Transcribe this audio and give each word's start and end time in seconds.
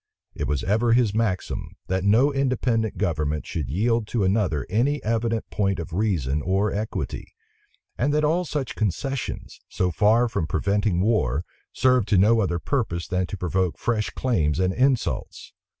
It 0.33 0.47
was 0.47 0.63
ever 0.63 0.93
his 0.93 1.13
maxim, 1.13 1.75
that 1.85 2.03
no 2.03 2.33
independent 2.33 2.97
government 2.97 3.45
should 3.45 3.69
yield 3.69 4.07
to 4.07 4.23
another 4.23 4.65
any 4.67 4.97
evident 5.03 5.47
point 5.51 5.77
of 5.77 5.93
reason 5.93 6.41
or 6.41 6.71
equity; 6.73 7.35
and 7.99 8.11
that 8.11 8.23
all 8.23 8.43
such 8.43 8.73
concessions, 8.73 9.59
so 9.69 9.91
far 9.91 10.27
from 10.27 10.47
preventing 10.47 11.01
war, 11.01 11.45
served 11.71 12.07
to 12.07 12.17
no 12.17 12.39
other 12.39 12.57
purpose 12.57 13.07
than 13.07 13.27
to 13.27 13.37
provoke 13.37 13.77
fresh 13.77 14.09
claims 14.09 14.59
and 14.59 14.73
insults. 14.73 15.53